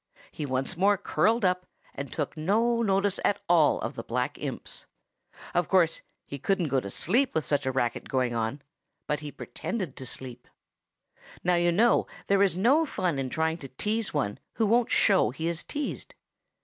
[0.31, 4.87] He once more curled up and took no notice at all of the black imps.
[5.53, 8.63] Of course, he couldn't go to sleep with such a racket going on,
[9.05, 10.47] but he pretended to sleep.
[11.43, 15.29] Now you know there is no fun in trying to tease one who won't show
[15.29, 16.15] he is teased.